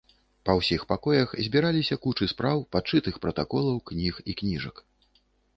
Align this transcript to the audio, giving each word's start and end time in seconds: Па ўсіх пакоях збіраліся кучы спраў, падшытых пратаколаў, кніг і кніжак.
Па 0.49 0.53
ўсіх 0.59 0.85
пакоях 0.91 1.35
збіраліся 1.47 1.97
кучы 2.05 2.29
спраў, 2.33 2.63
падшытых 2.77 3.21
пратаколаў, 3.27 3.77
кніг 3.91 4.13
і 4.29 4.37
кніжак. 4.41 4.83